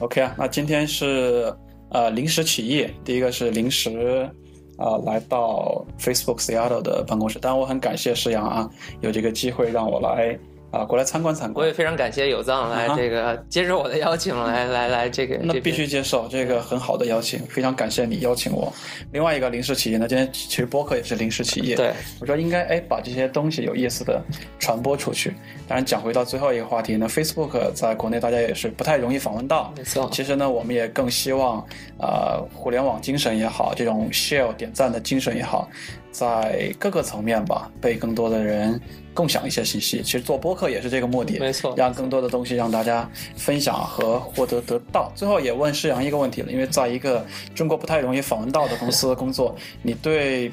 [0.01, 1.55] OK 啊，那今天是
[1.91, 4.31] 呃临时起意，第一个是临时
[4.77, 8.71] 啊来到 Facebook Seattle 的办公室，当然我很感谢石阳啊，
[9.01, 10.39] 有这个机会让我来。
[10.71, 11.65] 啊，过来参观参观！
[11.65, 15.37] 我也非常感谢有藏来这个接受我的邀请，来来来这个。
[15.43, 18.73] 那必须接受这个很好的邀请，非常感谢你邀请我。
[19.13, 21.75] 另外一个临时起意呢，今天其实播客也是临时起意。
[21.75, 24.23] 对，我说应该哎把这些东西有意思的
[24.59, 25.35] 传播出去。
[25.67, 29.73] 当然讲回到最后一个话题呢，Facebook 在国内大家也是不太容易访问到。
[29.77, 30.09] 没错。
[30.13, 31.65] 其实呢，我们也更希望
[31.99, 35.69] 呃互联网精神也好，这种 share 点赞的精神也好。
[36.11, 38.81] 在各个层面吧，被更多的人
[39.15, 40.03] 共享一些信息。
[40.03, 45.13] 其实做播客也是这个目的，没错，让更多的东西让大家分享和获得得到。
[45.15, 50.51] 最后也问世阳一个问题了，因为在一个中国不太容易访问到的公司工作，你对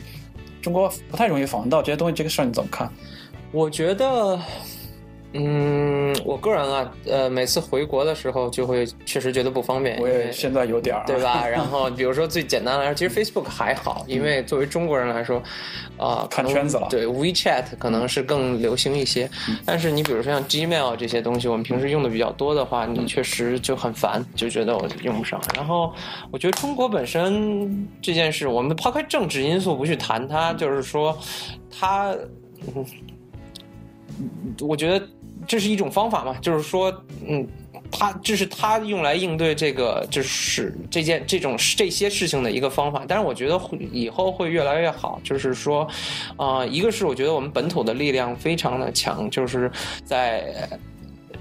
[0.61, 2.91] 中国不太容易访问到这些东西这个事儿你怎么看？
[3.51, 4.39] 我觉得。
[5.33, 9.99] 嗯，我个人啊，呃，每次回国的时候就会确实觉得不方便。
[9.99, 11.45] 我也现在有点儿，对吧？
[11.45, 15.43] 然后比如说最简单来说，其实 Facebook 还好，因为作为中国人来说，
[15.97, 16.87] 啊，看圈子了。
[16.89, 19.29] 对，WeChat 可能是更流行一些。
[19.65, 25.39] 但是你比如说像 Gmail 这些东西，我们平时用的比较多的话，你确实就很烦，就觉得我用不上。
[25.55, 25.93] 然后
[26.31, 31.15] 我觉得中国本身这件事，我们抛开政治因素不去谈它，就是说
[31.69, 32.15] 它，
[34.61, 35.05] 我觉得。
[35.47, 36.35] 这是一种方法嘛？
[36.41, 36.93] 就是说，
[37.25, 37.47] 嗯，
[37.89, 43.05] 他这是他用来应对这个，就是这件这种这些事情的一个方法。
[43.07, 45.21] 但是我觉得会以后会越来越好。
[45.23, 45.87] 就是说，
[46.35, 49.71] 啊，一个是我觉得我们本土的力量非常的强，就是
[50.03, 50.67] 在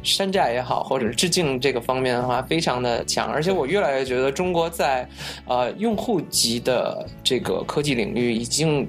[0.04, 3.26] 山寨也好，或者是致敬这个方面的话，非常的强。
[3.26, 5.09] 而且我越来越觉得中国在
[5.46, 8.88] 呃用户级的这个科技领域已经。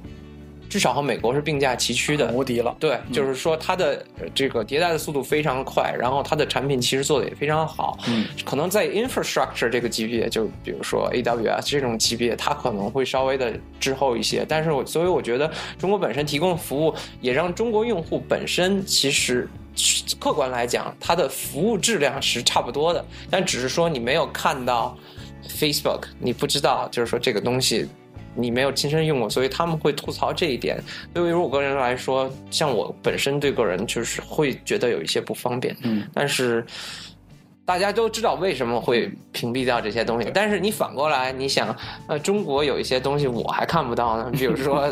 [0.70, 2.76] 至少和美国是并驾齐驱的，无敌了。
[2.80, 4.04] 对，就是说它的
[4.36, 7.98] 这个迭代的速度非常快，然后它的产品其实做的也非常好。
[8.08, 14.46] 嗯，可能在 infrastructure 这个级别，就比如说 AWS 这种级别，它可能会稍微的滞后一些。
[14.48, 19.48] 但是我所以我觉得中国本身提供的服务，也让中国用户本身其实
[20.20, 23.06] 客观来讲，它的服务质量是差不多的。
[23.30, 24.98] 但只是说你没有看到
[25.48, 27.88] Facebook，你不知道，就是说这个东西。
[28.38, 30.82] 你没有亲身用过，所以他们会吐槽这一点。
[31.14, 35.76] 对于我个人来说，像我本身对个人就是会觉得有一些不方便。
[35.84, 36.66] 嗯，但是
[37.66, 40.32] 大家都知道为什么会屏蔽掉这些东西。
[40.34, 41.76] 但是你反过来，你想，
[42.08, 44.88] 呃，中国有一些东西我还看不到呢， 比如说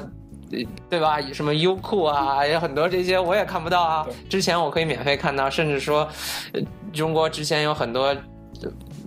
[0.89, 1.22] 对吧？
[1.32, 4.08] 什么优酷啊，有很多这些我也看不到啊。
[4.30, 6.08] 之前我可以免费看到，甚至说，
[6.54, 8.16] 呃中国之前有很多。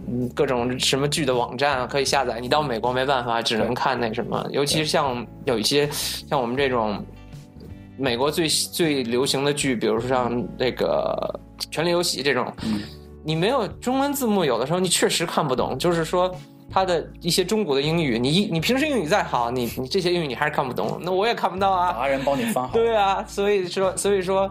[0.07, 4.47] 嗯，各种什么剧的网站啊可以下载，你到美国没办法，只能看那什么。
[4.51, 7.05] 尤其是像有一些像我们这种
[7.99, 11.41] 美国最最流行的剧，比如说像那个
[11.71, 12.51] 《权力游戏》这种，
[13.25, 15.77] 你没有中文字幕，有的时候你确实看不懂。
[15.79, 16.35] 就是说，
[16.71, 21.93] 它的一些中国的英语，你一你平时英语再好，你你这些英语你还是看不懂，那我也看不到啊。
[21.93, 22.75] 达人帮你翻好。
[22.75, 24.51] 对啊，所以说所以说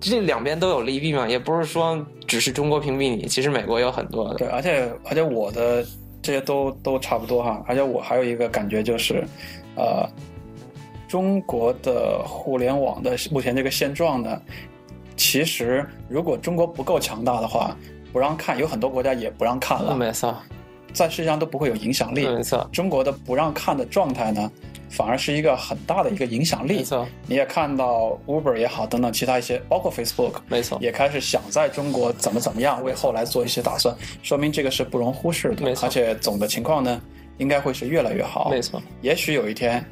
[0.00, 4.34] 这两边都有利弊嘛，也不是说只是中国屏蔽你，其实美国有很多的。
[4.36, 5.84] 对，而且而且我的
[6.22, 9.24] 这些都都差不多哈，而且我还有一个感觉就是，
[9.76, 10.08] 呃，
[11.08, 14.40] 中国的互联网的目前这个现状呢，
[15.16, 17.76] 其实如果中国不够强大的话，
[18.12, 20.34] 不让看，有很多国家也不让看了，没错，
[20.92, 22.26] 在世界上都不会有影响力。
[22.26, 24.50] 没错，中国的不让看的状态呢，
[24.88, 26.76] 反而是一个很大的一个影响力。
[26.78, 35.74] 没错，你也看到 Uber 也好，等等其他一些，包括 Facebook，没错，也开始想在中国怎么怎么样，为后来做一些打算，说明这个是不容忽视的没。
[35.74, 37.00] 错而且总的情况呢，
[37.38, 38.48] 应该会是越来越好。
[38.50, 39.84] 没错，也许有一天，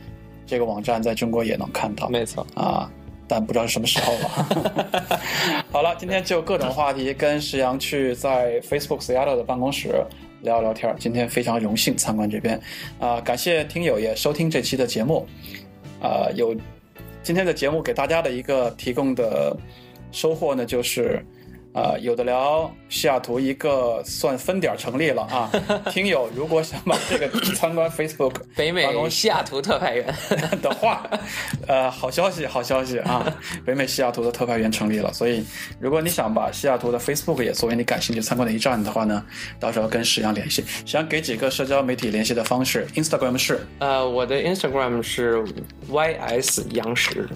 [0.47, 2.47] 这个网站在中国也能看到没错。
[2.55, 2.91] 啊，
[3.27, 5.19] 但不知道是什么时候了。
[5.71, 10.05] 好了，今天就各种话题跟石阳去在 Facebook Seattle 的办公室
[10.43, 10.97] 聊聊天儿。
[10.99, 12.61] 今天非常荣幸参观这边，
[12.99, 15.27] 啊、感谢听友也收听这期的节目，
[16.01, 16.55] 啊、有
[17.23, 19.57] 今天的节目给大家的一个提供的
[20.13, 21.25] 收获呢，就是。
[21.75, 25.51] 啊、有的聊西雅图一个算分点儿成立了啊！
[25.93, 30.13] 听友如果想把这个参观 Facebook 北美西雅图特派员，
[30.61, 31.09] 的话，
[31.69, 33.25] 呃，好消息，好消息啊！
[33.65, 35.45] 北美西雅图的特派员成立了，所以
[35.79, 39.25] 如果你想把西雅图的 Facebook 也作为你感兴趣参观的一站的话呢，
[39.61, 40.65] 到时候跟石阳联系。
[40.85, 45.45] 想给几个社交媒体联系的方式，Instagram 是呃，我的 Instagram 是
[45.91, 47.29] ys 杨石，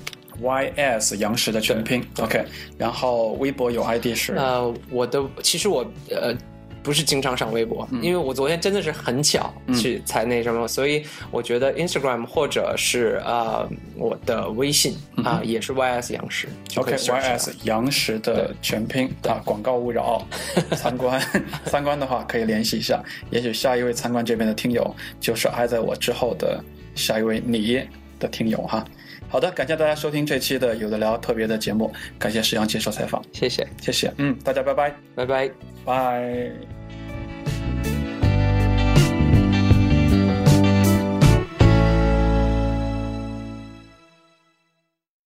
[0.43, 2.45] ys 杨石的全拼，OK，
[2.77, 4.35] 然后微博有 ID 是？
[4.35, 6.35] 呃，我的其实我呃
[6.83, 20.27] 不是经常上微博，因为我昨天真的是很巧去才那什么，所以我觉得 Instagram 或者是呃我的微信啊、也是 ys 杨石 OK ys 杨石的全拼啊，广告勿扰。
[20.75, 21.23] 参观
[21.67, 26.61] 参观的话可以联系一下，也许下一位参观这边的听友就是挨在我之后的
[26.97, 27.81] 下一位你
[28.19, 28.85] 的听友哈。
[29.33, 33.25] 好的感谢大家收听这期的有的聊特别的节目感谢石扬接受采访。
[33.33, 33.67] 谢谢。
[33.81, 34.95] 谢谢嗯大家拜拜。
[35.15, 35.51] 拜拜。
[35.87, 36.53] 拜。